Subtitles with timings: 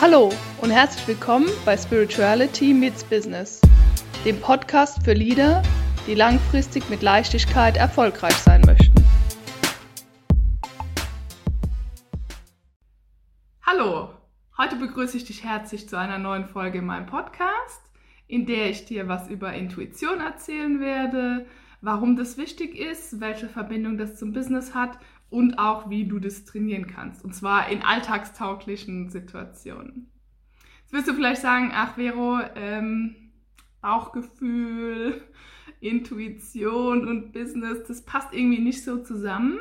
[0.00, 0.32] Hallo
[0.62, 3.60] und herzlich willkommen bei Spirituality Meets Business,
[4.24, 5.60] dem Podcast für Leader,
[6.06, 9.04] die langfristig mit Leichtigkeit erfolgreich sein möchten.
[13.62, 14.10] Hallo,
[14.56, 17.82] heute begrüße ich dich herzlich zu einer neuen Folge in meinem Podcast,
[18.28, 21.44] in der ich dir was über Intuition erzählen werde,
[21.80, 24.98] warum das wichtig ist, welche Verbindung das zum Business hat
[25.30, 27.24] und auch wie du das trainieren kannst.
[27.24, 30.10] Und zwar in alltagstauglichen Situationen.
[30.82, 33.14] Jetzt wirst du vielleicht sagen, ach Vero, ähm,
[33.80, 35.22] Bauchgefühl,
[35.80, 39.60] Intuition und Business, das passt irgendwie nicht so zusammen.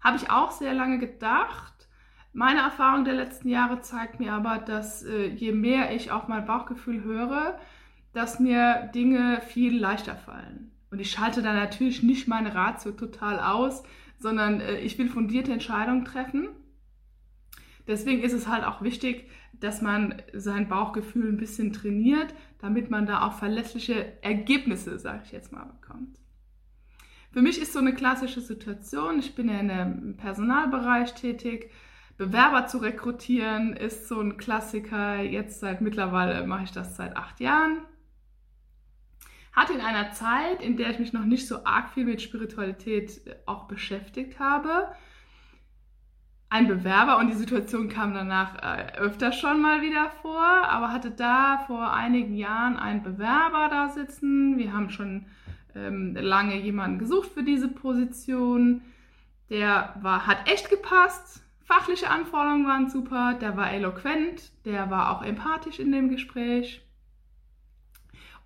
[0.00, 1.88] Habe ich auch sehr lange gedacht.
[2.32, 6.46] Meine Erfahrung der letzten Jahre zeigt mir aber, dass äh, je mehr ich auf mein
[6.46, 7.58] Bauchgefühl höre,
[8.12, 10.73] dass mir Dinge viel leichter fallen.
[10.94, 13.82] Und ich schalte da natürlich nicht meine Ratio total aus,
[14.16, 16.50] sondern äh, ich will fundierte Entscheidungen treffen.
[17.88, 23.06] Deswegen ist es halt auch wichtig, dass man sein Bauchgefühl ein bisschen trainiert, damit man
[23.06, 26.16] da auch verlässliche Ergebnisse, sage ich jetzt mal, bekommt.
[27.32, 31.72] Für mich ist so eine klassische Situation, ich bin ja in einem Personalbereich tätig,
[32.16, 35.20] Bewerber zu rekrutieren ist so ein Klassiker.
[35.20, 37.78] Jetzt seit mittlerweile mache ich das seit acht Jahren
[39.54, 43.26] hatte in einer Zeit, in der ich mich noch nicht so arg viel mit Spiritualität
[43.26, 44.88] äh, auch beschäftigt habe,
[46.54, 51.10] ein Bewerber und die Situation kam danach äh, öfter schon mal wieder vor, aber hatte
[51.10, 54.56] da vor einigen Jahren einen Bewerber da sitzen.
[54.56, 55.26] Wir haben schon
[55.74, 58.82] ähm, lange jemanden gesucht für diese Position.
[59.50, 61.42] Der war, hat echt gepasst.
[61.64, 63.34] Fachliche Anforderungen waren super.
[63.34, 64.52] Der war eloquent.
[64.64, 66.82] Der war auch empathisch in dem Gespräch.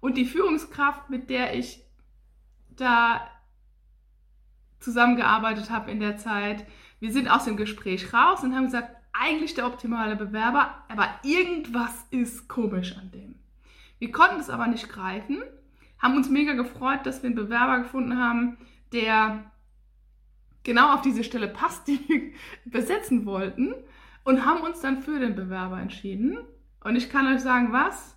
[0.01, 1.85] Und die Führungskraft, mit der ich
[2.71, 3.29] da
[4.81, 6.65] zusammengearbeitet habe in der Zeit,
[7.01, 12.07] wir sind aus dem Gespräch raus und haben gesagt, eigentlich der optimale Bewerber, aber irgendwas
[12.11, 13.35] ist komisch an dem.
[13.99, 15.43] Wir konnten es aber nicht greifen,
[15.99, 18.59] haben uns mega gefreut, dass wir einen Bewerber gefunden haben,
[18.93, 19.51] der
[20.63, 22.33] genau auf diese Stelle passt, die wir
[22.65, 23.75] besetzen wollten
[24.25, 26.39] und haben uns dann für den Bewerber entschieden.
[26.85, 28.17] Und ich kann euch sagen, was?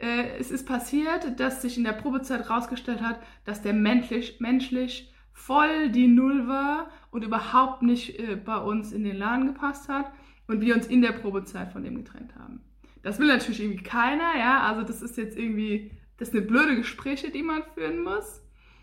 [0.00, 5.12] Äh, es ist passiert, dass sich in der Probezeit herausgestellt hat, dass der menschlich, menschlich
[5.32, 10.10] voll die Null war und überhaupt nicht äh, bei uns in den Laden gepasst hat
[10.46, 12.60] und wir uns in der Probezeit von dem getrennt haben.
[13.02, 17.30] Das will natürlich irgendwie keiner, ja, also das ist jetzt irgendwie, das sind blöde Gespräche,
[17.30, 18.42] die man führen muss.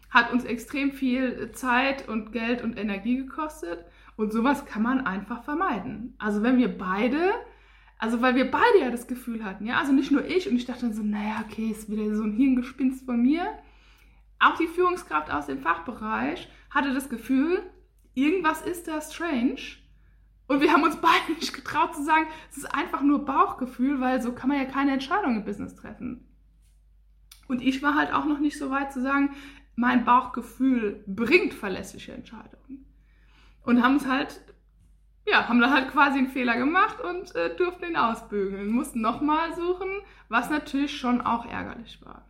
[0.09, 3.85] Hat uns extrem viel Zeit und Geld und Energie gekostet
[4.15, 6.15] und sowas kann man einfach vermeiden.
[6.17, 7.33] Also wenn wir beide
[7.99, 10.65] also, weil wir beide ja das Gefühl hatten, ja, also nicht nur ich und ich
[10.65, 13.47] dachte dann so, naja, okay, ist wieder so ein Hirngespinst von mir.
[14.39, 17.63] Auch die Führungskraft aus dem Fachbereich hatte das Gefühl,
[18.13, 19.61] irgendwas ist da strange.
[20.47, 24.21] Und wir haben uns beide nicht getraut zu sagen, es ist einfach nur Bauchgefühl, weil
[24.21, 26.23] so kann man ja keine Entscheidung im Business treffen.
[27.47, 29.31] Und ich war halt auch noch nicht so weit zu sagen,
[29.75, 32.85] mein Bauchgefühl bringt verlässliche Entscheidungen.
[33.63, 34.41] Und haben es halt
[35.29, 38.69] ja, haben da halt quasi einen Fehler gemacht und äh, durften ihn ausbügeln.
[38.69, 39.89] Mussten nochmal suchen,
[40.29, 42.25] was natürlich schon auch ärgerlich war.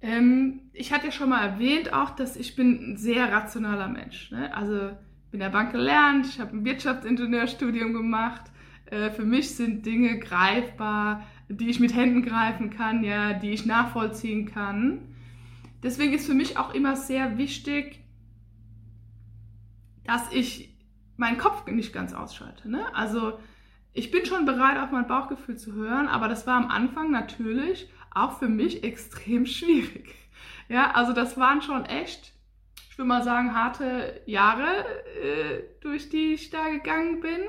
[0.00, 4.30] Ähm, ich hatte ja schon mal erwähnt auch, dass ich bin ein sehr rationaler Mensch.
[4.30, 4.54] Ne?
[4.54, 4.90] Also
[5.30, 8.42] bin in der Bank gelernt, ich habe ein Wirtschaftsingenieurstudium gemacht.
[8.86, 13.66] Äh, für mich sind Dinge greifbar, die ich mit Händen greifen kann, ja, die ich
[13.66, 15.00] nachvollziehen kann.
[15.82, 18.00] Deswegen ist für mich auch immer sehr wichtig,
[20.04, 20.76] dass ich
[21.16, 22.68] meinen Kopf nicht ganz ausschalte.
[22.70, 22.84] Ne?
[22.94, 23.38] Also
[23.92, 27.90] ich bin schon bereit, auf mein Bauchgefühl zu hören, aber das war am Anfang natürlich
[28.14, 30.14] auch für mich extrem schwierig.
[30.68, 32.32] Ja, also das waren schon echt,
[32.90, 34.84] ich würde mal sagen, harte Jahre,
[35.22, 37.40] äh, durch die ich da gegangen bin,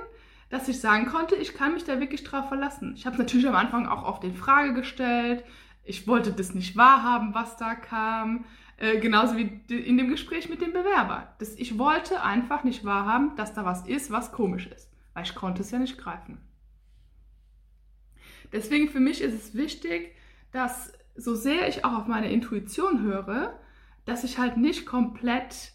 [0.50, 2.94] dass ich sagen konnte, ich kann mich da wirklich drauf verlassen.
[2.96, 5.44] Ich habe es natürlich am Anfang auch oft in Frage gestellt.
[5.84, 8.46] Ich wollte das nicht wahrhaben, was da kam.
[8.80, 11.36] Äh, genauso wie in dem Gespräch mit dem Bewerber.
[11.40, 15.36] Das, ich wollte einfach nicht wahrhaben, dass da was ist, was komisch ist, weil ich
[15.36, 16.38] konnte es ja nicht greifen.
[18.54, 20.16] Deswegen für mich ist es wichtig,
[20.54, 23.60] dass so sehr ich auch auf meine Intuition höre,
[24.06, 25.74] dass ich halt nicht komplett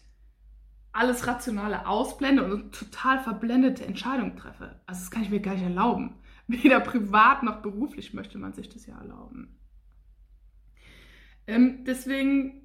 [0.91, 4.79] alles Rationale ausblende und total verblendete Entscheidungen treffe.
[4.87, 6.15] Also das kann ich mir gar nicht erlauben.
[6.47, 9.59] Weder privat noch beruflich möchte man sich das ja erlauben.
[11.45, 12.64] Ähm, deswegen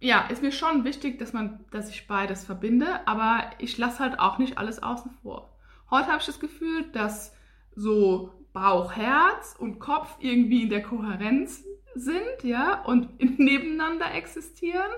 [0.00, 4.18] ja, ist mir schon wichtig, dass man, dass ich beides verbinde, aber ich lasse halt
[4.18, 5.56] auch nicht alles außen vor.
[5.90, 7.34] Heute habe ich das Gefühl, dass
[7.74, 11.64] so Bauch, Herz und Kopf irgendwie in der Kohärenz
[11.94, 14.90] sind, ja, und nebeneinander existieren.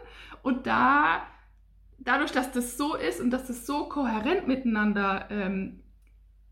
[0.43, 1.23] Und da,
[1.99, 5.81] dadurch, dass das so ist und dass das so kohärent miteinander ähm,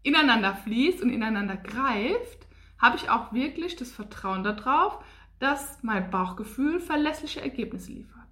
[0.03, 2.47] ineinander fließt und ineinander greift,
[2.79, 5.03] habe ich auch wirklich das Vertrauen darauf,
[5.39, 8.26] dass mein Bauchgefühl verlässliche Ergebnisse liefert.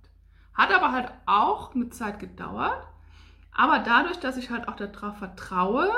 [0.54, 2.86] Hat aber halt auch eine Zeit gedauert.
[3.52, 5.88] Aber dadurch, dass ich halt auch darauf vertraue,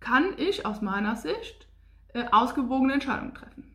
[0.00, 1.66] kann ich aus meiner Sicht
[2.14, 3.72] äh, ausgewogene Entscheidungen treffen.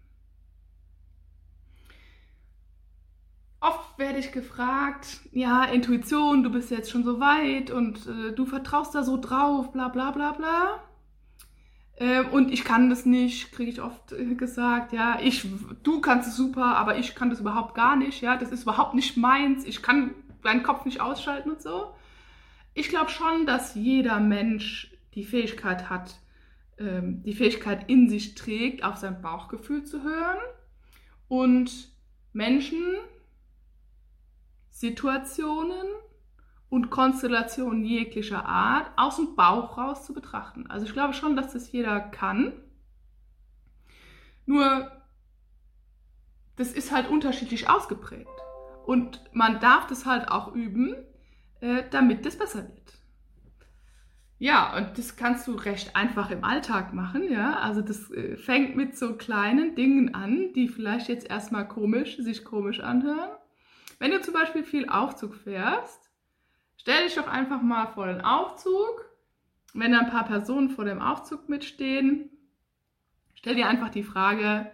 [3.60, 8.45] Oft werde ich gefragt, ja, Intuition, du bist jetzt schon so weit und äh, du
[8.45, 10.83] vertraust da so drauf, bla bla bla bla.
[12.00, 15.48] Ähm, und ich kann das nicht, kriege ich oft äh, gesagt, ja, ich,
[15.81, 18.94] du kannst es super, aber ich kann das überhaupt gar nicht, ja, das ist überhaupt
[18.94, 20.13] nicht meins, ich kann
[20.44, 21.94] deinen Kopf nicht ausschalten und so.
[22.74, 26.19] Ich glaube schon, dass jeder Mensch die Fähigkeit hat,
[26.78, 30.38] ähm, die Fähigkeit in sich trägt, auf sein Bauchgefühl zu hören
[31.28, 31.89] und
[32.34, 32.84] Menschen,
[34.69, 35.88] Situationen
[36.69, 40.68] und Konstellationen jeglicher Art aus dem Bauch raus zu betrachten.
[40.68, 42.54] Also ich glaube schon, dass das jeder kann.
[44.45, 44.92] Nur,
[46.57, 48.30] das ist halt unterschiedlich ausgeprägt.
[48.88, 50.95] Und man darf das halt auch üben,
[51.60, 52.94] äh, damit das besser wird.
[54.39, 57.60] Ja, und das kannst du recht einfach im Alltag machen, ja.
[57.60, 62.45] Also das äh, fängt mit so kleinen Dingen an, die vielleicht jetzt erstmal komisch, sich
[62.45, 63.31] komisch anhören.
[64.00, 66.10] Wenn du zum Beispiel viel Aufzug fährst,
[66.78, 69.04] stell dich doch einfach mal vor den Aufzug.
[69.74, 72.30] Wenn da ein paar Personen vor dem Aufzug mitstehen,
[73.36, 74.72] stell dir einfach die Frage,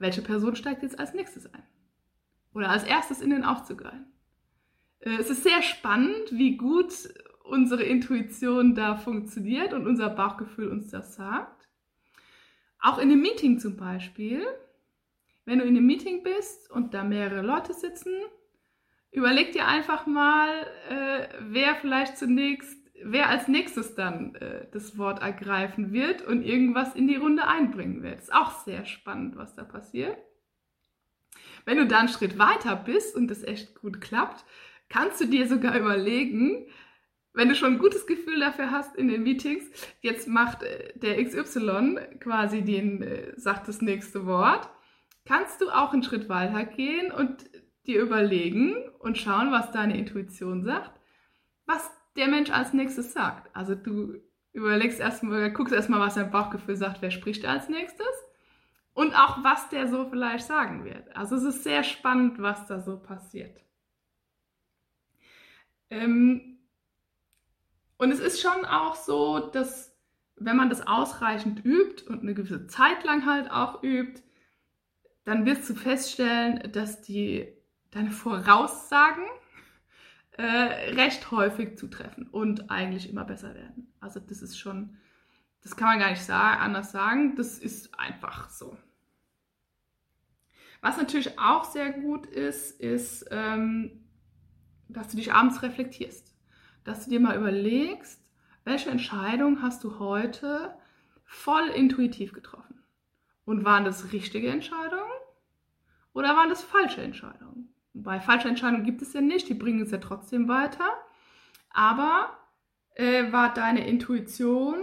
[0.00, 1.62] welche Person steigt jetzt als nächstes ein?
[2.54, 4.06] Oder als erstes in den Aufzug ein?
[5.00, 6.92] Äh, es ist sehr spannend, wie gut
[7.44, 11.68] unsere Intuition da funktioniert und unser Bauchgefühl uns das sagt.
[12.80, 14.44] Auch in einem Meeting zum Beispiel.
[15.44, 18.12] Wenn du in einem Meeting bist und da mehrere Leute sitzen,
[19.10, 20.48] überleg dir einfach mal,
[20.88, 26.94] äh, wer vielleicht zunächst, wer als nächstes dann äh, das Wort ergreifen wird und irgendwas
[26.94, 28.20] in die Runde einbringen wird.
[28.20, 30.16] Ist auch sehr spannend, was da passiert.
[31.64, 34.44] Wenn du da einen Schritt weiter bist und das echt gut klappt,
[34.88, 36.66] kannst du dir sogar überlegen,
[37.34, 39.64] wenn du schon ein gutes Gefühl dafür hast in den Meetings,
[40.00, 44.68] jetzt macht äh, der XY quasi den, äh, sagt das nächste Wort,
[45.24, 47.48] kannst du auch einen Schritt weiter gehen und
[47.86, 51.00] dir überlegen und schauen, was deine Intuition sagt,
[51.64, 53.54] was der Mensch als nächstes sagt.
[53.56, 54.14] Also du
[54.52, 58.06] überlegst erstmal, guckst erstmal, was dein Bauchgefühl sagt, wer spricht als nächstes
[58.94, 61.14] und auch, was der so vielleicht sagen wird.
[61.16, 63.62] Also es ist sehr spannend, was da so passiert.
[65.90, 66.58] Ähm,
[67.96, 69.96] und es ist schon auch so, dass
[70.36, 74.22] wenn man das ausreichend übt und eine gewisse Zeit lang halt auch übt,
[75.24, 77.46] dann wirst du feststellen, dass die
[77.92, 79.24] deine Voraussagen
[80.32, 83.92] äh, recht häufig zutreffen und eigentlich immer besser werden.
[84.00, 84.96] Also das ist schon,
[85.62, 88.76] das kann man gar nicht anders sagen, das ist einfach so.
[90.80, 94.04] Was natürlich auch sehr gut ist, ist, ähm,
[94.88, 96.34] dass du dich abends reflektierst.
[96.84, 98.20] Dass du dir mal überlegst,
[98.64, 100.74] welche Entscheidung hast du heute
[101.24, 102.82] voll intuitiv getroffen?
[103.44, 105.10] Und waren das richtige Entscheidungen
[106.12, 107.74] oder waren das falsche Entscheidungen?
[107.92, 110.88] Bei falsche Entscheidungen gibt es ja nicht, die bringen es ja trotzdem weiter.
[111.70, 112.36] Aber
[112.94, 114.76] äh, war deine Intuition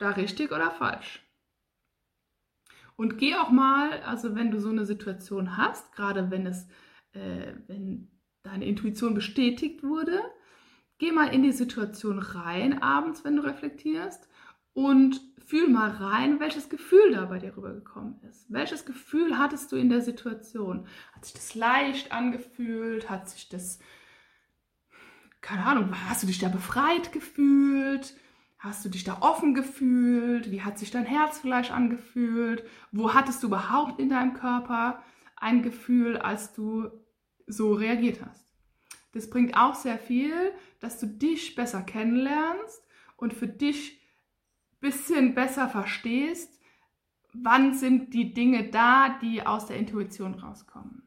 [0.00, 1.22] da richtig oder falsch?
[2.96, 6.66] Und geh auch mal, also wenn du so eine Situation hast, gerade wenn es,
[7.12, 8.10] äh, wenn
[8.42, 10.20] deine Intuition bestätigt wurde,
[10.98, 14.28] geh mal in die Situation rein abends, wenn du reflektierst
[14.74, 18.52] und fühl mal rein, welches Gefühl da bei dir rübergekommen ist.
[18.52, 20.86] Welches Gefühl hattest du in der Situation?
[21.12, 23.10] Hat sich das leicht angefühlt?
[23.10, 23.78] Hat sich das,
[25.40, 28.14] keine Ahnung, hast du dich da befreit gefühlt?
[28.60, 30.50] Hast du dich da offen gefühlt?
[30.50, 32.64] Wie hat sich dein Herz vielleicht angefühlt?
[32.92, 35.02] Wo hattest du überhaupt in deinem Körper
[35.40, 36.90] ein Gefühl, als du
[37.46, 38.46] so reagiert hast.
[39.12, 42.86] Das bringt auch sehr viel, dass du dich besser kennenlernst
[43.16, 44.00] und für dich
[44.72, 46.60] ein bisschen besser verstehst,
[47.32, 51.02] wann sind die Dinge da, die aus der Intuition rauskommen.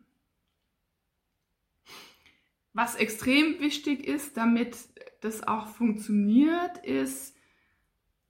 [2.74, 4.76] Was extrem wichtig ist, damit
[5.22, 7.38] das auch funktioniert, ist,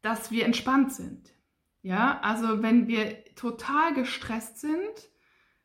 [0.03, 1.33] dass wir entspannt sind.
[1.81, 5.10] Ja, also wenn wir total gestresst sind,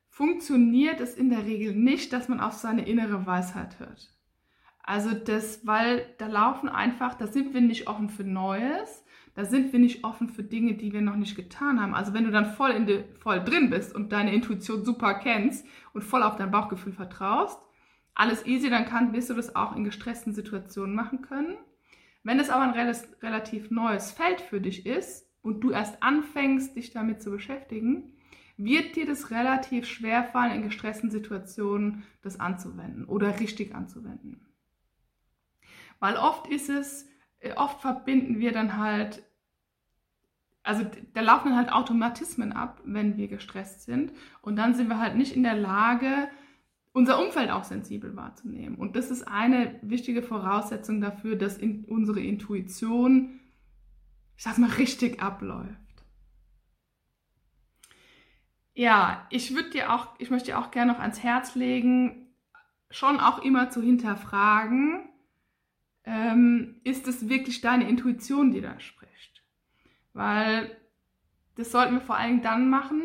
[0.08, 4.12] funktioniert es in der Regel nicht, dass man auf seine innere Weisheit hört.
[4.82, 9.04] Also das, weil da laufen einfach, da sind wir nicht offen für Neues,
[9.34, 11.94] da sind wir nicht offen für Dinge, die wir noch nicht getan haben.
[11.94, 15.66] Also wenn du dann voll, in de, voll drin bist und deine Intuition super kennst
[15.92, 17.60] und voll auf dein Bauchgefühl vertraust,
[18.14, 21.56] alles easy, dann kann, wirst du das auch in gestressten Situationen machen können.
[22.22, 26.90] Wenn es aber ein relativ neues Feld für dich ist und du erst anfängst, dich
[26.90, 28.12] damit zu beschäftigen,
[28.56, 34.44] wird dir das relativ schwer fallen, in gestressten Situationen das anzuwenden oder richtig anzuwenden.
[36.00, 37.08] Weil oft ist es,
[37.38, 39.22] äh, oft verbinden wir dann halt,
[40.64, 40.84] also
[41.14, 44.12] da laufen halt Automatismen ab, wenn wir gestresst sind.
[44.42, 46.28] Und dann sind wir halt nicht in der Lage,
[46.92, 48.76] unser Umfeld auch sensibel wahrzunehmen.
[48.76, 53.40] Und das ist eine wichtige Voraussetzung dafür, dass in unsere Intuition,
[54.36, 55.76] ich sag's mal, richtig abläuft.
[58.74, 62.28] Ja, ich würde dir auch, ich möchte dir auch gerne noch ans Herz legen,
[62.90, 65.08] schon auch immer zu hinterfragen,
[66.04, 69.42] ähm, ist es wirklich deine Intuition, die da spricht?
[70.14, 70.76] Weil
[71.56, 73.02] das sollten wir vor allem dann machen,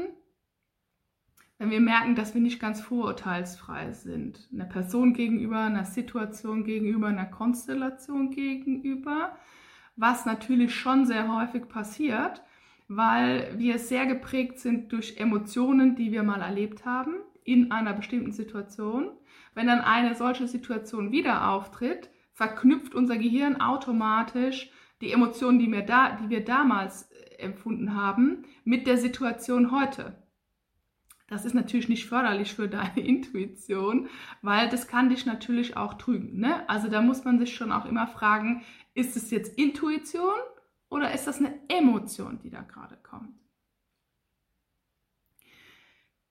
[1.57, 4.50] wenn wir merken, dass wir nicht ganz vorurteilsfrei sind.
[4.53, 9.38] Einer Person gegenüber, einer Situation gegenüber, einer Konstellation gegenüber,
[9.95, 12.41] was natürlich schon sehr häufig passiert
[12.88, 18.31] weil wir sehr geprägt sind durch Emotionen, die wir mal erlebt haben in einer bestimmten
[18.31, 19.12] Situation.
[19.53, 25.81] Wenn dann eine solche Situation wieder auftritt, verknüpft unser Gehirn automatisch die Emotionen, die wir,
[25.81, 30.15] da, die wir damals empfunden haben, mit der Situation heute.
[31.27, 34.09] Das ist natürlich nicht förderlich für deine Intuition,
[34.41, 36.39] weil das kann dich natürlich auch trügen.
[36.39, 36.67] Ne?
[36.69, 38.63] Also da muss man sich schon auch immer fragen,
[38.93, 40.39] ist es jetzt Intuition
[40.89, 43.43] oder ist das eine Emotion, die da gerade kommt?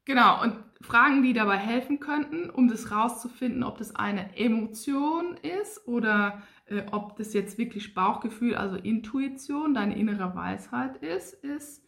[0.05, 5.87] Genau, und Fragen, die dabei helfen könnten, um das rauszufinden, ob das eine Emotion ist
[5.87, 11.87] oder äh, ob das jetzt wirklich Bauchgefühl, also Intuition, deine innere Weisheit ist, ist,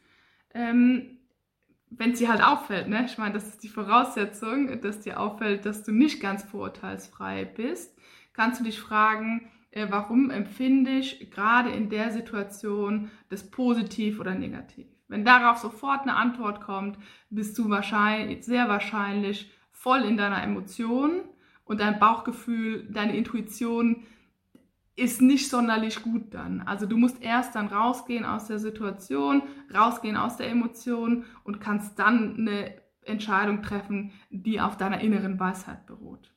[0.54, 1.13] ähm,
[1.96, 3.04] wenn sie halt auffällt, ne?
[3.06, 7.96] Ich meine, das ist die Voraussetzung, dass dir auffällt, dass du nicht ganz vorurteilsfrei bist,
[8.32, 14.34] kannst du dich fragen, äh, warum empfinde ich gerade in der Situation das positiv oder
[14.34, 14.86] negativ.
[15.08, 16.98] Wenn darauf sofort eine Antwort kommt,
[17.30, 21.22] bist du wahrscheinlich, sehr wahrscheinlich voll in deiner Emotion
[21.64, 24.04] und dein Bauchgefühl, deine Intuition
[24.96, 26.60] ist nicht sonderlich gut dann.
[26.62, 29.42] Also du musst erst dann rausgehen aus der Situation,
[29.74, 35.86] rausgehen aus der Emotion und kannst dann eine Entscheidung treffen, die auf deiner inneren Weisheit
[35.86, 36.32] beruht.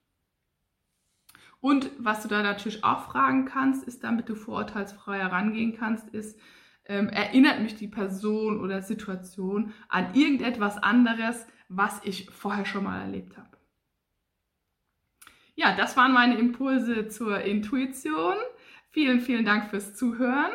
[1.60, 6.40] Und was du da natürlich auch fragen kannst, ist, damit du vorurteilsfrei herangehen kannst, ist,
[6.86, 13.02] ähm, erinnert mich die Person oder Situation an irgendetwas anderes, was ich vorher schon mal
[13.02, 13.57] erlebt habe.
[15.58, 18.36] Ja, das waren meine Impulse zur Intuition.
[18.92, 20.52] Vielen, vielen Dank fürs Zuhören.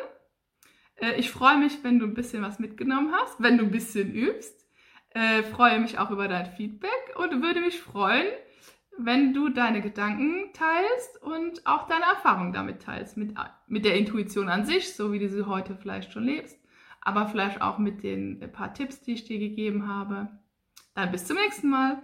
[0.94, 4.14] Äh, ich freue mich, wenn du ein bisschen was mitgenommen hast, wenn du ein bisschen
[4.14, 4.64] übst.
[5.10, 8.28] Äh, freue mich auch über dein Feedback und würde mich freuen,
[8.96, 13.34] wenn du deine Gedanken teilst und auch deine Erfahrungen damit teilst, mit,
[13.66, 16.56] mit der Intuition an sich, so wie du sie heute vielleicht schon lebst,
[17.00, 20.28] aber vielleicht auch mit den paar Tipps, die ich dir gegeben habe.
[20.94, 22.00] Dann bis zum nächsten Mal.